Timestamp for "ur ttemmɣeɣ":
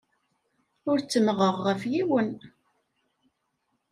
0.89-1.55